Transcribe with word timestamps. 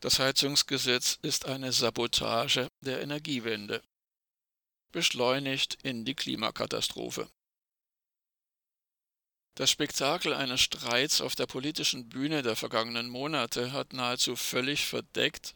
Das 0.00 0.18
Heizungsgesetz 0.18 1.18
ist 1.22 1.46
eine 1.46 1.72
Sabotage 1.72 2.68
der 2.82 3.00
Energiewende, 3.00 3.82
beschleunigt 4.92 5.78
in 5.82 6.04
die 6.04 6.14
Klimakatastrophe. 6.14 7.30
Das 9.54 9.70
Spektakel 9.70 10.34
eines 10.34 10.60
Streits 10.60 11.22
auf 11.22 11.34
der 11.34 11.46
politischen 11.46 12.10
Bühne 12.10 12.42
der 12.42 12.56
vergangenen 12.56 13.08
Monate 13.08 13.72
hat 13.72 13.94
nahezu 13.94 14.36
völlig 14.36 14.84
verdeckt, 14.84 15.54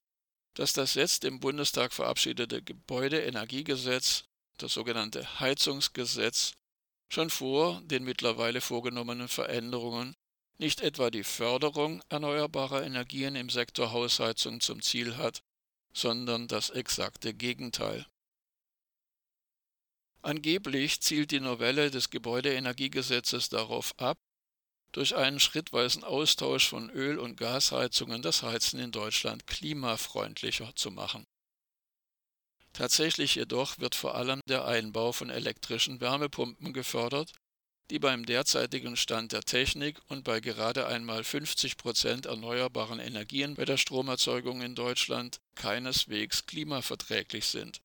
dass 0.55 0.73
das 0.73 0.95
jetzt 0.95 1.25
im 1.25 1.39
Bundestag 1.39 1.93
verabschiedete 1.93 2.63
Gebäudeenergiegesetz, 2.63 4.25
das 4.57 4.73
sogenannte 4.73 5.41
Heizungsgesetz, 5.41 6.53
schon 7.13 7.29
vor 7.29 7.83
den 7.83 8.05
mittlerweile 8.05 8.63
vorgenommenen 8.63 9.29
Veränderungen 9.29 10.17
nicht 10.61 10.83
etwa 10.83 11.11
die 11.11 11.25
Förderung 11.25 12.03
erneuerbarer 12.11 12.85
Energien 12.85 13.35
im 13.35 13.49
Sektor 13.49 13.93
Hausheizung 13.93 14.61
zum 14.61 14.83
Ziel 14.83 15.17
hat, 15.17 15.43
sondern 15.95 16.49
das 16.49 16.69
exakte 16.69 17.33
Gegenteil. 17.33 18.07
Angeblich 20.21 21.01
zielt 21.01 21.31
die 21.31 21.41
Novelle 21.41 21.91
des 21.91 22.11
Gebäudeenergiegesetzes 22.11 23.49
darauf 23.49 23.99
ab, 23.99 24.19
durch 24.93 25.17
einen 25.17 25.41
schrittweisen 25.41 26.05
Austausch 26.05 26.69
von 26.69 26.91
Öl- 26.91 27.19
und 27.19 27.37
Gasheizungen 27.37 28.21
das 28.21 28.43
Heizen 28.43 28.81
in 28.81 28.93
Deutschland 28.93 29.47
klimafreundlicher 29.47 30.77
zu 30.77 30.91
machen. 30.91 31.25
Tatsächlich 32.75 33.35
jedoch 33.35 33.79
wird 33.79 33.95
vor 33.95 34.15
allem 34.15 34.41
der 34.47 34.67
Einbau 34.67 35.13
von 35.13 35.31
elektrischen 35.31 36.03
Wärmepumpen 36.03 36.75
gefördert, 36.75 37.33
die 37.91 37.99
beim 37.99 38.25
derzeitigen 38.25 38.97
Stand 38.97 39.33
der 39.33 39.43
Technik 39.43 40.01
und 40.07 40.23
bei 40.23 40.41
gerade 40.41 40.87
einmal 40.87 41.25
50 41.25 41.77
Prozent 41.77 42.27
erneuerbaren 42.27 43.01
Energien 43.01 43.57
bei 43.57 43.65
der 43.65 43.77
Stromerzeugung 43.77 44.63
in 44.63 44.77
Deutschland 44.77 45.41
keineswegs 45.57 46.47
klimaverträglich 46.47 47.47
sind. 47.47 47.83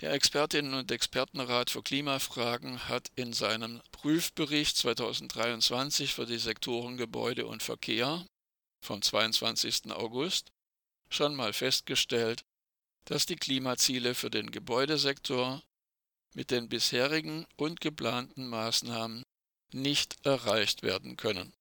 Der 0.00 0.12
Expertinnen 0.12 0.74
und 0.74 0.90
Expertenrat 0.90 1.70
für 1.70 1.82
Klimafragen 1.82 2.88
hat 2.88 3.10
in 3.16 3.32
seinem 3.32 3.82
Prüfbericht 3.90 4.76
2023 4.76 6.14
für 6.14 6.26
die 6.26 6.38
Sektoren 6.38 6.96
Gebäude 6.96 7.46
und 7.46 7.62
Verkehr 7.62 8.26
vom 8.82 9.02
22. 9.02 9.92
August 9.92 10.52
schon 11.10 11.34
mal 11.34 11.52
festgestellt, 11.52 12.44
dass 13.06 13.26
die 13.26 13.36
Klimaziele 13.36 14.14
für 14.14 14.30
den 14.30 14.50
Gebäudesektor 14.50 15.62
mit 16.34 16.50
den 16.50 16.68
bisherigen 16.68 17.46
und 17.56 17.80
geplanten 17.80 18.48
Maßnahmen 18.48 19.24
nicht 19.72 20.24
erreicht 20.24 20.82
werden 20.82 21.16
können. 21.16 21.52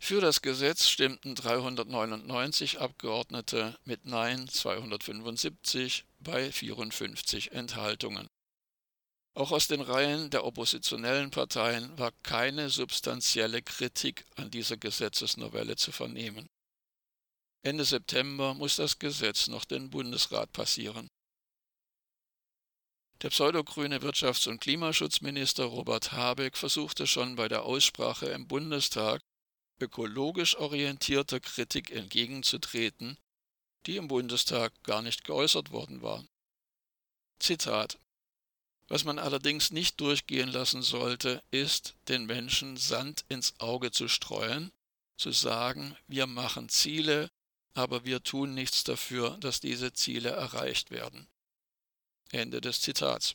Für 0.00 0.20
das 0.20 0.42
Gesetz 0.42 0.88
stimmten 0.88 1.34
399 1.34 2.80
Abgeordnete 2.80 3.78
mit 3.84 4.04
Nein 4.04 4.48
275 4.48 6.04
bei 6.20 6.52
54 6.52 7.52
Enthaltungen. 7.52 8.28
Auch 9.32 9.50
aus 9.50 9.66
den 9.66 9.80
Reihen 9.80 10.28
der 10.28 10.44
oppositionellen 10.44 11.30
Parteien 11.30 11.98
war 11.98 12.12
keine 12.22 12.68
substanzielle 12.68 13.62
Kritik 13.62 14.26
an 14.36 14.50
dieser 14.50 14.76
Gesetzesnovelle 14.76 15.74
zu 15.76 15.90
vernehmen. 15.90 16.48
Ende 17.62 17.86
September 17.86 18.52
muss 18.52 18.76
das 18.76 18.98
Gesetz 18.98 19.48
noch 19.48 19.64
den 19.64 19.88
Bundesrat 19.88 20.52
passieren. 20.52 21.08
Der 23.24 23.30
pseudogrüne 23.30 24.02
Wirtschafts- 24.02 24.50
und 24.50 24.60
Klimaschutzminister 24.60 25.64
Robert 25.64 26.12
Habeck 26.12 26.58
versuchte 26.58 27.06
schon 27.06 27.36
bei 27.36 27.48
der 27.48 27.62
Aussprache 27.62 28.26
im 28.26 28.46
Bundestag 28.46 29.22
ökologisch 29.80 30.58
orientierter 30.58 31.40
Kritik 31.40 31.90
entgegenzutreten, 31.90 33.16
die 33.86 33.96
im 33.96 34.08
Bundestag 34.08 34.74
gar 34.82 35.00
nicht 35.00 35.24
geäußert 35.24 35.70
worden 35.70 36.02
war. 36.02 36.22
Zitat 37.38 37.98
Was 38.88 39.04
man 39.04 39.18
allerdings 39.18 39.70
nicht 39.70 40.02
durchgehen 40.02 40.50
lassen 40.50 40.82
sollte, 40.82 41.42
ist, 41.50 41.94
den 42.08 42.26
Menschen 42.26 42.76
Sand 42.76 43.24
ins 43.30 43.58
Auge 43.58 43.90
zu 43.90 44.06
streuen, 44.06 44.70
zu 45.16 45.32
sagen, 45.32 45.96
wir 46.08 46.26
machen 46.26 46.68
Ziele, 46.68 47.30
aber 47.72 48.04
wir 48.04 48.22
tun 48.22 48.52
nichts 48.52 48.84
dafür, 48.84 49.38
dass 49.38 49.60
diese 49.60 49.94
Ziele 49.94 50.28
erreicht 50.28 50.90
werden. 50.90 51.26
Ende 52.34 52.60
des 52.60 52.80
Zitats. 52.80 53.34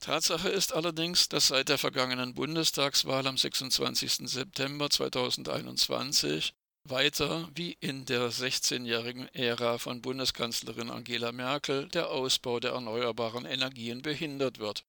Tatsache 0.00 0.48
ist 0.48 0.72
allerdings, 0.72 1.28
dass 1.28 1.48
seit 1.48 1.68
der 1.68 1.76
vergangenen 1.76 2.34
Bundestagswahl 2.34 3.26
am 3.26 3.36
26. 3.36 4.28
September 4.30 4.88
2021 4.88 6.54
weiter 6.84 7.48
wie 7.54 7.76
in 7.80 8.06
der 8.06 8.30
16-jährigen 8.30 9.28
Ära 9.34 9.76
von 9.76 10.00
Bundeskanzlerin 10.00 10.90
Angela 10.90 11.32
Merkel 11.32 11.88
der 11.88 12.08
Ausbau 12.08 12.60
der 12.60 12.72
erneuerbaren 12.72 13.44
Energien 13.44 14.00
behindert 14.00 14.58
wird. 14.58 14.84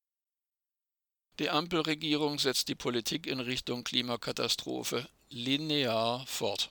Die 1.39 1.49
Ampelregierung 1.49 2.39
setzt 2.39 2.69
die 2.69 2.75
Politik 2.75 3.27
in 3.27 3.39
Richtung 3.39 3.83
Klimakatastrophe 3.83 5.07
linear 5.29 6.25
fort. 6.27 6.69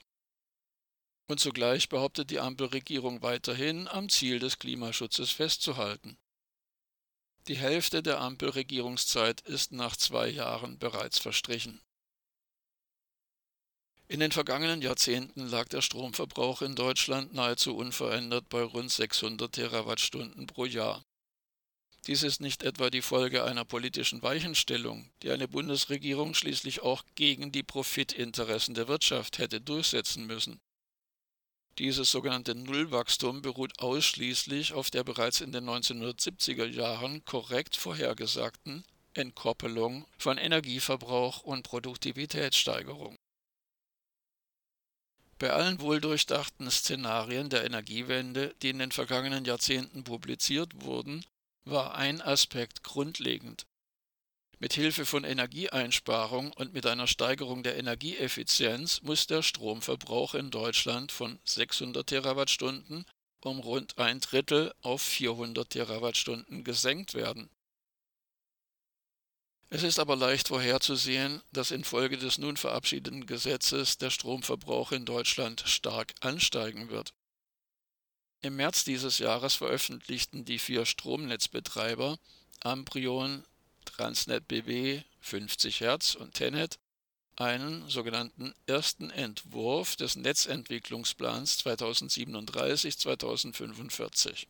Und 1.31 1.39
zugleich 1.39 1.87
behauptet 1.87 2.29
die 2.29 2.41
Ampelregierung 2.41 3.21
weiterhin, 3.21 3.87
am 3.87 4.09
Ziel 4.09 4.39
des 4.39 4.59
Klimaschutzes 4.59 5.31
festzuhalten. 5.31 6.17
Die 7.47 7.55
Hälfte 7.55 8.03
der 8.03 8.19
Ampelregierungszeit 8.19 9.39
ist 9.39 9.71
nach 9.71 9.95
zwei 9.95 10.27
Jahren 10.27 10.77
bereits 10.77 11.19
verstrichen. 11.19 11.81
In 14.09 14.19
den 14.19 14.33
vergangenen 14.33 14.81
Jahrzehnten 14.81 15.47
lag 15.47 15.69
der 15.69 15.81
Stromverbrauch 15.81 16.61
in 16.63 16.75
Deutschland 16.75 17.33
nahezu 17.33 17.77
unverändert 17.77 18.49
bei 18.49 18.63
rund 18.63 18.91
600 18.91 19.53
Terawattstunden 19.53 20.47
pro 20.47 20.65
Jahr. 20.65 21.01
Dies 22.07 22.23
ist 22.23 22.41
nicht 22.41 22.61
etwa 22.61 22.89
die 22.89 23.01
Folge 23.01 23.45
einer 23.45 23.63
politischen 23.63 24.21
Weichenstellung, 24.21 25.09
die 25.23 25.31
eine 25.31 25.47
Bundesregierung 25.47 26.33
schließlich 26.33 26.81
auch 26.81 27.05
gegen 27.15 27.53
die 27.53 27.63
Profitinteressen 27.63 28.73
der 28.73 28.89
Wirtschaft 28.89 29.37
hätte 29.37 29.61
durchsetzen 29.61 30.27
müssen. 30.27 30.59
Dieses 31.77 32.11
sogenannte 32.11 32.53
Nullwachstum 32.53 33.41
beruht 33.41 33.79
ausschließlich 33.79 34.73
auf 34.73 34.89
der 34.91 35.03
bereits 35.03 35.41
in 35.41 35.51
den 35.51 35.69
1970er 35.69 36.65
Jahren 36.65 37.23
korrekt 37.25 37.75
vorhergesagten 37.75 38.83
Entkoppelung 39.13 40.05
von 40.17 40.37
Energieverbrauch 40.37 41.43
und 41.43 41.63
Produktivitätssteigerung. 41.63 43.15
Bei 45.39 45.51
allen 45.51 45.81
wohldurchdachten 45.81 46.69
Szenarien 46.69 47.49
der 47.49 47.65
Energiewende, 47.65 48.53
die 48.61 48.69
in 48.69 48.79
den 48.79 48.91
vergangenen 48.91 49.43
Jahrzehnten 49.43 50.03
publiziert 50.03 50.83
wurden, 50.83 51.25
war 51.65 51.95
ein 51.95 52.21
Aspekt 52.21 52.83
grundlegend. 52.83 53.65
Mit 54.61 54.73
Hilfe 54.73 55.07
von 55.07 55.23
Energieeinsparung 55.23 56.53
und 56.53 56.71
mit 56.71 56.85
einer 56.85 57.07
Steigerung 57.07 57.63
der 57.63 57.77
Energieeffizienz 57.77 59.01
muss 59.01 59.25
der 59.25 59.41
Stromverbrauch 59.41 60.35
in 60.35 60.51
Deutschland 60.51 61.11
von 61.11 61.39
600 61.45 62.05
Terawattstunden 62.05 63.05
um 63.43 63.57
rund 63.57 63.97
ein 63.97 64.19
Drittel 64.19 64.71
auf 64.83 65.01
400 65.01 65.67
Terawattstunden 65.67 66.63
gesenkt 66.63 67.15
werden. 67.15 67.49
Es 69.69 69.81
ist 69.81 69.97
aber 69.97 70.15
leicht 70.15 70.49
vorherzusehen, 70.49 71.41
dass 71.51 71.71
infolge 71.71 72.19
des 72.19 72.37
nun 72.37 72.55
verabschiedeten 72.55 73.25
Gesetzes 73.25 73.97
der 73.97 74.11
Stromverbrauch 74.11 74.91
in 74.91 75.05
Deutschland 75.05 75.63
stark 75.65 76.13
ansteigen 76.19 76.89
wird. 76.89 77.15
Im 78.41 78.57
März 78.57 78.83
dieses 78.83 79.17
Jahres 79.17 79.55
veröffentlichten 79.55 80.45
die 80.45 80.59
vier 80.59 80.85
Stromnetzbetreiber 80.85 82.19
Amprion, 82.63 83.43
Transnet 83.85 84.47
BW 84.47 85.01
50 85.21 85.81
Hertz 85.81 86.15
und 86.15 86.33
Tenet 86.33 86.79
einen 87.35 87.87
sogenannten 87.89 88.53
ersten 88.67 89.09
Entwurf 89.09 89.95
des 89.95 90.15
Netzentwicklungsplans 90.15 91.65
2037-2045. 91.65 94.45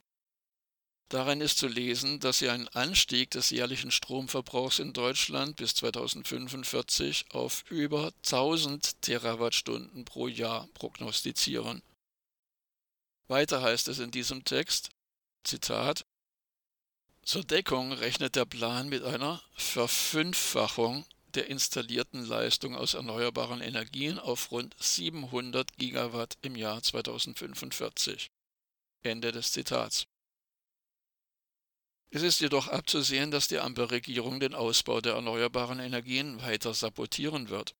Darin 1.09 1.41
ist 1.41 1.57
zu 1.57 1.67
lesen, 1.67 2.21
dass 2.21 2.39
sie 2.39 2.49
einen 2.49 2.69
Anstieg 2.69 3.29
des 3.31 3.49
jährlichen 3.49 3.91
Stromverbrauchs 3.91 4.79
in 4.79 4.93
Deutschland 4.93 5.57
bis 5.57 5.75
2045 5.75 7.25
auf 7.33 7.65
über 7.69 8.13
1000 8.25 9.01
Terawattstunden 9.01 10.05
pro 10.05 10.29
Jahr 10.29 10.69
prognostizieren. 10.73 11.81
Weiter 13.27 13.61
heißt 13.61 13.89
es 13.89 13.99
in 13.99 14.11
diesem 14.11 14.45
Text, 14.45 14.91
Zitat, 15.43 16.05
zur 17.23 17.43
Deckung 17.43 17.91
rechnet 17.91 18.35
der 18.35 18.45
Plan 18.45 18.89
mit 18.89 19.03
einer 19.03 19.41
Verfünffachung 19.53 21.05
der 21.35 21.47
installierten 21.47 22.25
Leistung 22.25 22.75
aus 22.75 22.93
erneuerbaren 22.93 23.61
Energien 23.61 24.19
auf 24.19 24.51
rund 24.51 24.75
700 24.79 25.77
Gigawatt 25.77 26.37
im 26.41 26.55
Jahr 26.55 26.81
2045. 26.81 28.29
Ende 29.03 29.31
des 29.31 29.51
Zitats. 29.51 30.05
Es 32.09 32.23
ist 32.23 32.41
jedoch 32.41 32.67
abzusehen, 32.67 33.31
dass 33.31 33.47
die 33.47 33.59
Ampelregierung 33.59 34.41
den 34.41 34.53
Ausbau 34.53 34.99
der 34.99 35.13
erneuerbaren 35.13 35.79
Energien 35.79 36.41
weiter 36.41 36.73
sabotieren 36.73 37.49
wird. 37.49 37.73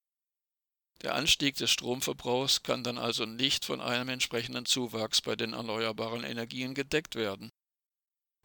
Der 1.01 1.15
Anstieg 1.15 1.55
des 1.55 1.71
Stromverbrauchs 1.71 2.63
kann 2.63 2.83
dann 2.83 2.97
also 2.97 3.25
nicht 3.25 3.65
von 3.65 3.81
einem 3.81 4.07
entsprechenden 4.07 4.65
Zuwachs 4.65 5.21
bei 5.21 5.35
den 5.35 5.53
erneuerbaren 5.53 6.23
Energien 6.23 6.73
gedeckt 6.73 7.15
werden. 7.15 7.51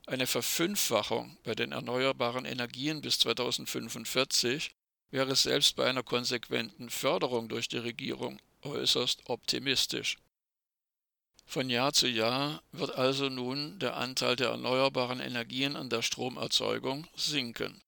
Eine 0.08 0.29
Verfünffachung 0.29 1.37
bei 1.43 1.56
den 1.56 1.73
erneuerbaren 1.73 2.44
Energien 2.44 3.00
bis 3.00 3.19
2045 3.19 4.70
wäre 5.11 5.35
selbst 5.35 5.75
bei 5.75 5.91
einer 5.91 6.05
konsequenten 6.05 6.91
Förderung 6.91 7.49
durch 7.49 7.67
die 7.67 7.79
Regierung 7.79 8.38
äußerst 8.62 9.29
optimistisch. 9.29 10.17
Von 11.44 11.70
Jahr 11.70 11.93
zu 11.93 12.06
Jahr 12.06 12.62
wird 12.70 12.94
also 12.94 13.29
nun 13.29 13.81
der 13.81 13.97
Anteil 13.97 14.37
der 14.37 14.50
erneuerbaren 14.50 15.19
Energien 15.19 15.75
an 15.75 15.91
der 15.91 16.03
Stromerzeugung 16.03 17.09
sinken. 17.17 17.82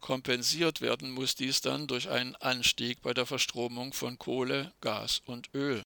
Kompensiert 0.00 0.82
werden 0.82 1.10
muss 1.10 1.36
dies 1.36 1.62
dann 1.62 1.86
durch 1.86 2.10
einen 2.10 2.36
Anstieg 2.36 3.00
bei 3.00 3.14
der 3.14 3.26
Verstromung 3.26 3.94
von 3.94 4.18
Kohle, 4.18 4.74
Gas 4.82 5.22
und 5.24 5.48
Öl. 5.54 5.82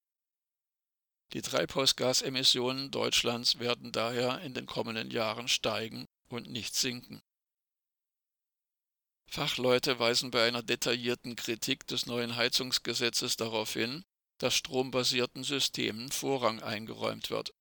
Die 1.35 1.43
Treibhausgasemissionen 1.43 2.93
Deutschlands 2.93 3.59
werden 3.59 3.91
daher 3.91 4.41
in 4.43 4.55
den 4.55 4.67
kommenden 4.67 5.11
Jahren 5.11 5.49
steigen 5.49 6.07
und 6.29 6.49
nicht 6.49 6.77
sinken. 6.77 7.21
Fachleute 9.27 9.99
weisen 9.99 10.31
bei 10.31 10.47
einer 10.47 10.63
detaillierten 10.63 11.35
Kritik 11.35 11.89
des 11.89 12.07
neuen 12.07 12.37
Heizungsgesetzes 12.37 13.37
darauf 13.37 13.73
hin, 13.73 14.05
dass 14.39 14.55
strombasierten 14.55 15.43
Systemen 15.43 16.13
Vorrang 16.13 16.63
eingeräumt 16.63 17.31
wird. 17.31 17.53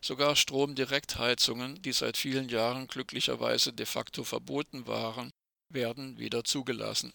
Sogar 0.00 0.36
Stromdirektheizungen, 0.36 1.82
die 1.82 1.92
seit 1.92 2.16
vielen 2.16 2.48
Jahren 2.48 2.86
glücklicherweise 2.86 3.72
de 3.72 3.86
facto 3.86 4.22
verboten 4.22 4.86
waren, 4.86 5.32
werden 5.68 6.18
wieder 6.18 6.44
zugelassen. 6.44 7.12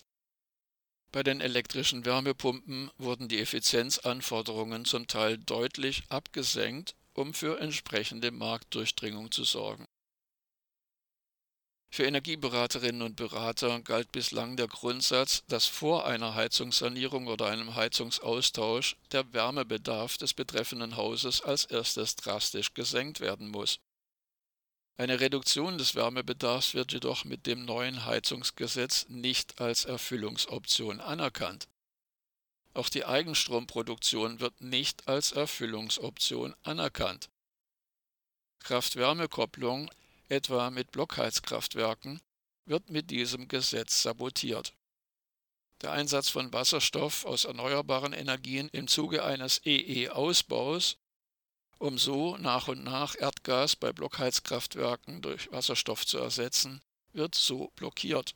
Bei 1.11 1.23
den 1.23 1.41
elektrischen 1.41 2.05
Wärmepumpen 2.05 2.89
wurden 2.97 3.27
die 3.27 3.39
Effizienzanforderungen 3.39 4.85
zum 4.85 5.07
Teil 5.07 5.37
deutlich 5.37 6.03
abgesenkt, 6.07 6.95
um 7.13 7.33
für 7.33 7.59
entsprechende 7.59 8.31
Marktdurchdringung 8.31 9.29
zu 9.31 9.43
sorgen. 9.43 9.85
Für 11.93 12.05
Energieberaterinnen 12.05 13.01
und 13.01 13.17
Berater 13.17 13.81
galt 13.81 14.13
bislang 14.13 14.55
der 14.55 14.69
Grundsatz, 14.69 15.43
dass 15.49 15.65
vor 15.65 16.05
einer 16.05 16.35
Heizungssanierung 16.35 17.27
oder 17.27 17.47
einem 17.47 17.75
Heizungsaustausch 17.75 18.95
der 19.11 19.33
Wärmebedarf 19.33 20.15
des 20.15 20.33
betreffenden 20.33 20.95
Hauses 20.95 21.41
als 21.41 21.65
erstes 21.65 22.15
drastisch 22.15 22.73
gesenkt 22.73 23.19
werden 23.19 23.49
muss. 23.49 23.81
Eine 24.97 25.19
Reduktion 25.19 25.77
des 25.77 25.95
Wärmebedarfs 25.95 26.73
wird 26.73 26.91
jedoch 26.91 27.25
mit 27.25 27.47
dem 27.47 27.65
neuen 27.65 28.05
Heizungsgesetz 28.05 29.07
nicht 29.09 29.59
als 29.59 29.85
Erfüllungsoption 29.85 30.99
anerkannt. 30.99 31.67
Auch 32.73 32.87
die 32.87 33.05
Eigenstromproduktion 33.05 34.39
wird 34.39 34.61
nicht 34.61 35.07
als 35.07 35.31
Erfüllungsoption 35.31 36.55
anerkannt. 36.63 37.29
Kraft-Wärme-Kopplung, 38.59 39.89
etwa 40.29 40.69
mit 40.69 40.91
Blockheizkraftwerken, 40.91 42.21
wird 42.65 42.89
mit 42.89 43.09
diesem 43.09 43.47
Gesetz 43.47 44.03
sabotiert. 44.03 44.73
Der 45.81 45.91
Einsatz 45.91 46.29
von 46.29 46.53
Wasserstoff 46.53 47.25
aus 47.25 47.45
erneuerbaren 47.45 48.13
Energien 48.13 48.69
im 48.71 48.87
Zuge 48.87 49.25
eines 49.25 49.61
EE-Ausbaus 49.65 50.97
um 51.81 51.97
so 51.97 52.37
nach 52.37 52.67
und 52.67 52.83
nach 52.83 53.15
Erdgas 53.17 53.75
bei 53.75 53.91
Blockheizkraftwerken 53.91 55.23
durch 55.23 55.51
Wasserstoff 55.51 56.05
zu 56.05 56.19
ersetzen, 56.19 56.83
wird 57.11 57.33
so 57.33 57.71
blockiert. 57.75 58.35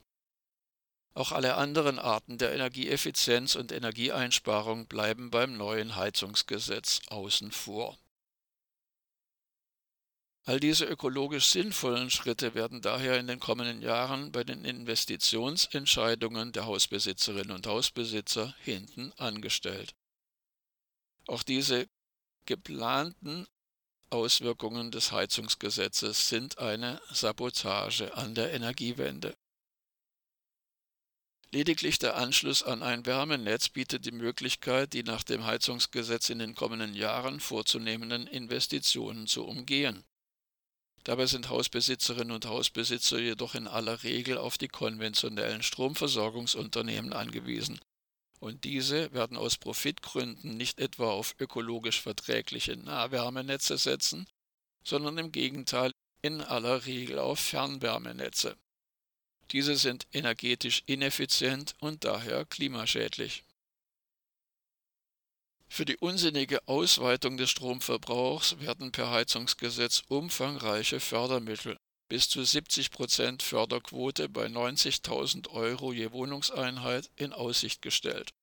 Auch 1.14 1.32
alle 1.32 1.56
anderen 1.56 2.00
Arten 2.00 2.40
der 2.40 2.54
Energieeffizienz 2.54 3.56
und 3.56 3.72
Energieeinsparung 3.72 4.88
bleiben 4.88 5.30
beim 5.30 5.56
neuen 5.58 5.96
Heizungsgesetz 5.96 7.02
außen 7.08 7.52
vor. 7.52 7.96
All 10.46 10.60
diese 10.60 10.86
ökologisch 10.86 11.46
sinnvollen 11.46 12.10
Schritte 12.10 12.56
werden 12.56 12.82
daher 12.82 13.20
in 13.20 13.28
den 13.28 13.40
kommenden 13.40 13.84
Jahren 13.84 14.32
bei 14.32 14.44
den 14.44 14.66
Investitionsentscheidungen 14.66 16.52
der 16.52 16.66
Hausbesitzerinnen 16.66 17.56
und 17.56 17.68
Hausbesitzer 17.68 18.56
hinten 18.64 19.12
angestellt. 19.18 19.94
Auch 21.28 21.44
diese 21.44 21.88
geplanten 22.46 23.48
Auswirkungen 24.10 24.92
des 24.92 25.12
Heizungsgesetzes 25.12 26.30
sind 26.30 26.60
eine 26.60 27.02
Sabotage 27.12 28.16
an 28.16 28.36
der 28.36 28.54
Energiewende. 28.54 29.36
Lediglich 31.52 32.00
der 32.00 32.18
Anschluss 32.18 32.64
an 32.64 32.84
ein 32.84 33.06
Wärmenetz 33.06 33.70
bietet 33.70 34.06
die 34.06 34.12
Möglichkeit, 34.12 34.94
die 34.94 35.04
nach 35.04 35.24
dem 35.24 35.46
Heizungsgesetz 35.46 36.30
in 36.30 36.40
den 36.40 36.54
kommenden 36.54 36.94
Jahren 36.94 37.40
vorzunehmenden 37.40 38.28
Investitionen 38.28 39.26
zu 39.26 39.46
umgehen. 39.46 40.04
Dabei 41.06 41.28
sind 41.28 41.50
Hausbesitzerinnen 41.50 42.32
und 42.32 42.46
Hausbesitzer 42.46 43.20
jedoch 43.20 43.56
in 43.56 43.68
aller 43.68 44.04
Regel 44.04 44.38
auf 44.38 44.58
die 44.58 44.68
konventionellen 44.68 45.62
Stromversorgungsunternehmen 45.62 47.14
angewiesen, 47.14 47.80
und 48.40 48.64
diese 48.64 49.12
werden 49.14 49.38
aus 49.38 49.58
Profitgründen 49.58 50.56
nicht 50.58 50.80
etwa 50.80 51.12
auf 51.12 51.36
ökologisch 51.40 52.02
verträgliche 52.02 52.76
Nahwärmenetze 52.78 53.78
setzen, 53.78 54.28
sondern 54.84 55.18
im 55.18 55.32
Gegenteil 55.32 55.92
in 56.22 56.42
aller 56.42 56.86
Regel 56.86 57.20
auf 57.20 57.40
Fernwärmenetze. 57.40 58.58
Diese 59.52 59.76
sind 59.76 60.08
energetisch 60.12 60.84
ineffizient 60.86 61.76
und 61.80 62.04
daher 62.04 62.46
klimaschädlich. 62.46 63.44
Für 65.68 65.86
die 65.86 65.98
unsinnige 65.98 66.68
Ausweitung 66.68 67.38
des 67.38 67.50
Stromverbrauchs 67.50 68.60
werden 68.60 68.92
per 68.92 69.12
Heizungsgesetz 69.12 70.04
umfangreiche 70.08 71.00
Fördermittel 71.00 71.78
bis 72.08 72.30
zu 72.30 72.44
70 72.44 72.92
Prozent 72.92 73.44
Förderquote 73.44 74.30
bei 74.30 74.46
90.000 74.46 75.50
Euro 75.50 75.92
je 75.92 76.12
Wohnungseinheit 76.12 77.10
in 77.16 77.34
Aussicht 77.34 77.82
gestellt. 77.82 78.34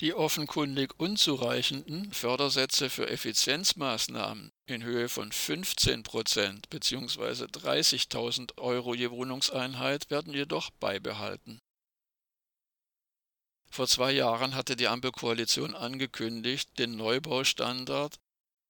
Die 0.00 0.14
offenkundig 0.14 0.94
unzureichenden 1.00 2.12
Fördersätze 2.12 2.88
für 2.88 3.08
Effizienzmaßnahmen 3.08 4.52
in 4.66 4.84
Höhe 4.84 5.08
von 5.08 5.32
15 5.32 6.04
Prozent 6.04 6.70
bzw. 6.70 7.46
30.000 7.46 8.58
Euro 8.58 8.94
je 8.94 9.10
Wohnungseinheit 9.10 10.08
werden 10.10 10.32
jedoch 10.32 10.70
beibehalten. 10.70 11.58
Vor 13.70 13.88
zwei 13.88 14.12
Jahren 14.12 14.54
hatte 14.54 14.76
die 14.76 14.88
Ampelkoalition 14.88 15.74
angekündigt, 15.74 16.78
den 16.78 16.96
Neubaustandard 16.96 18.18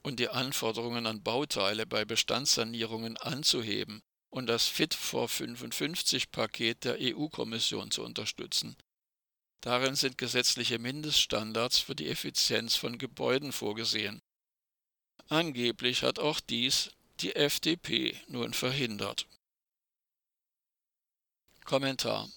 und 0.03 0.21
die 0.21 0.29
Anforderungen 0.29 1.07
an 1.07 1.23
Bauteile 1.23 1.87
bei 1.87 2.05
Bestandssanierungen 2.05 3.17
anzuheben 3.17 4.03
und 4.31 4.47
das 4.47 4.67
Fit 4.67 4.95
for 4.95 5.29
55 5.29 6.31
Paket 6.31 6.85
der 6.85 6.99
EU-Kommission 7.01 7.91
zu 7.91 8.03
unterstützen. 8.03 8.77
Darin 9.61 9.97
sind 9.97 10.19
gesetzliche 10.19 10.79
Mindeststandards 10.79 11.79
für 11.79 11.97
die 11.97 12.09
Effizienz 12.09 12.77
von 12.77 12.99
Gebäuden 12.99 13.53
vorgesehen. 13.53 14.21
Angeblich 15.29 16.03
hat 16.03 16.19
auch 16.19 16.41
dies 16.41 16.91
die 17.21 17.35
FDP 17.35 18.17
nun 18.29 18.55
verhindert. 18.55 19.27
Kommentar 21.65 22.31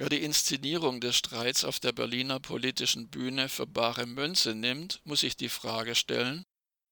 Wer 0.00 0.08
die 0.08 0.22
Inszenierung 0.22 1.02
des 1.02 1.14
Streits 1.14 1.62
auf 1.62 1.78
der 1.78 1.92
Berliner 1.92 2.40
politischen 2.40 3.10
Bühne 3.10 3.50
für 3.50 3.66
bare 3.66 4.06
Münze 4.06 4.54
nimmt, 4.54 5.02
muss 5.04 5.20
sich 5.20 5.36
die 5.36 5.50
Frage 5.50 5.94
stellen, 5.94 6.46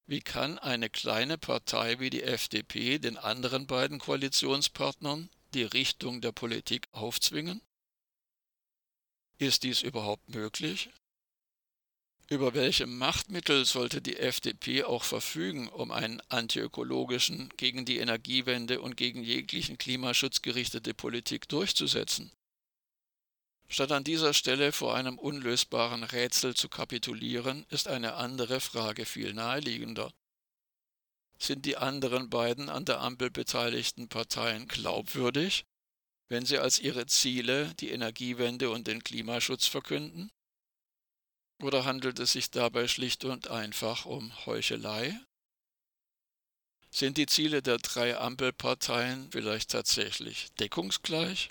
wie 0.04 0.20
kann 0.20 0.58
eine 0.58 0.90
kleine 0.90 1.38
Partei 1.38 2.00
wie 2.00 2.10
die 2.10 2.22
FDP 2.22 2.98
den 2.98 3.16
anderen 3.16 3.66
beiden 3.66 3.98
Koalitionspartnern 3.98 5.30
die 5.54 5.62
Richtung 5.62 6.20
der 6.20 6.32
Politik 6.32 6.84
aufzwingen? 6.92 7.62
Ist 9.38 9.62
dies 9.62 9.80
überhaupt 9.80 10.28
möglich? 10.28 10.90
Über 12.28 12.52
welche 12.52 12.86
Machtmittel 12.86 13.64
sollte 13.64 14.02
die 14.02 14.18
FDP 14.18 14.84
auch 14.84 15.04
verfügen, 15.04 15.70
um 15.70 15.92
einen 15.92 16.20
antiökologischen, 16.28 17.48
gegen 17.56 17.86
die 17.86 18.00
Energiewende 18.00 18.82
und 18.82 18.98
gegen 18.98 19.24
jeglichen 19.24 19.78
Klimaschutz 19.78 20.42
gerichtete 20.42 20.92
Politik 20.92 21.48
durchzusetzen? 21.48 22.32
Statt 23.70 23.92
an 23.92 24.02
dieser 24.02 24.32
Stelle 24.32 24.72
vor 24.72 24.94
einem 24.94 25.18
unlösbaren 25.18 26.02
Rätsel 26.02 26.54
zu 26.54 26.68
kapitulieren, 26.70 27.66
ist 27.68 27.86
eine 27.86 28.14
andere 28.14 28.60
Frage 28.60 29.04
viel 29.04 29.34
naheliegender. 29.34 30.10
Sind 31.38 31.66
die 31.66 31.76
anderen 31.76 32.30
beiden 32.30 32.70
an 32.70 32.86
der 32.86 33.00
Ampel 33.00 33.30
beteiligten 33.30 34.08
Parteien 34.08 34.66
glaubwürdig, 34.68 35.66
wenn 36.28 36.46
sie 36.46 36.58
als 36.58 36.78
ihre 36.78 37.06
Ziele 37.06 37.74
die 37.74 37.90
Energiewende 37.90 38.70
und 38.70 38.86
den 38.86 39.04
Klimaschutz 39.04 39.66
verkünden? 39.66 40.30
Oder 41.62 41.84
handelt 41.84 42.18
es 42.20 42.32
sich 42.32 42.50
dabei 42.50 42.88
schlicht 42.88 43.24
und 43.24 43.48
einfach 43.48 44.06
um 44.06 44.46
Heuchelei? 44.46 45.18
Sind 46.90 47.18
die 47.18 47.26
Ziele 47.26 47.62
der 47.62 47.78
drei 47.78 48.16
Ampelparteien 48.16 49.30
vielleicht 49.30 49.70
tatsächlich 49.70 50.48
deckungsgleich? 50.54 51.50